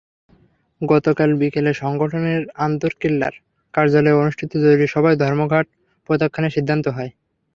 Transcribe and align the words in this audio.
গতকাল 0.81 1.29
বিকেলে 1.41 1.71
সংগঠনের 1.81 2.41
আন্দরকিল্লার 2.65 3.33
কার্যালয়ে 3.73 4.19
অনুষ্ঠিত 4.21 4.51
জরুরি 4.63 4.87
সভায় 4.93 5.17
ধর্মঘট 5.23 5.65
প্রত্যাখ্যানের 6.09 6.55
সিদ্ধান্ত 6.57 6.85
হয়। 6.97 7.11